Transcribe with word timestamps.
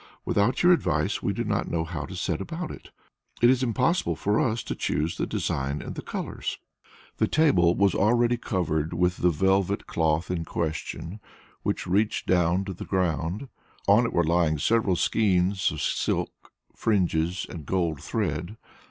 Without 0.25 0.63
your 0.63 0.71
advice 0.73 1.21
we 1.21 1.31
do 1.31 1.43
not 1.43 1.67
know 1.69 1.83
how 1.83 2.05
to 2.05 2.15
set 2.15 2.41
about 2.41 2.71
it; 2.71 2.89
it 3.39 3.51
is 3.51 3.61
impossible 3.61 4.15
for 4.15 4.39
us 4.39 4.63
to 4.63 4.73
choose 4.73 5.15
the 5.15 5.27
design 5.27 5.79
and 5.79 5.93
the 5.93 6.01
colours." 6.01 6.57
The 7.17 7.27
table 7.27 7.75
was 7.75 7.93
already 7.93 8.35
covered 8.35 8.93
with 8.95 9.17
the 9.17 9.29
velvet 9.29 9.85
cloth 9.85 10.31
in 10.31 10.43
question 10.43 11.19
which 11.61 11.85
reached 11.85 12.25
down 12.25 12.65
to 12.65 12.73
the 12.73 12.83
ground; 12.83 13.47
on 13.87 14.07
it 14.07 14.11
were 14.11 14.23
lying 14.23 14.57
skeins 14.57 15.69
of 15.69 15.79
silk, 15.83 16.51
fringes 16.75 17.45
and 17.47 17.63
gold 17.67 18.01
thread. 18.01 18.57